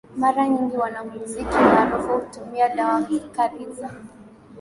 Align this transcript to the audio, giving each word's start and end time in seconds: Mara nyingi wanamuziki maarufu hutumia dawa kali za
Mara 0.17 0.47
nyingi 0.49 0.77
wanamuziki 0.77 1.55
maarufu 1.57 2.17
hutumia 2.19 2.69
dawa 2.75 3.01
kali 3.33 3.65
za 3.65 3.89